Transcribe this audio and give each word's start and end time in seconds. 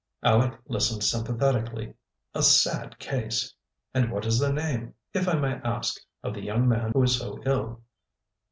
Aleck 0.23 0.59
listened 0.65 1.03
sympathetically. 1.03 1.93
"A 2.33 2.41
sad 2.41 2.97
case! 2.97 3.53
And 3.93 4.11
what 4.11 4.25
is 4.25 4.39
the 4.39 4.51
name, 4.51 4.95
if 5.13 5.27
I 5.27 5.35
may 5.35 5.61
ask, 5.63 6.01
of 6.23 6.33
the 6.33 6.41
young 6.41 6.67
man 6.67 6.89
who 6.95 7.03
is 7.03 7.19
so 7.19 7.37
ill?" 7.45 7.83